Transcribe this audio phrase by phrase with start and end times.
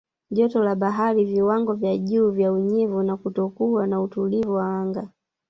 [0.31, 5.09] Joto la baharini viwango vya juu vya unyevu na kutokuwa na utulivu wa anga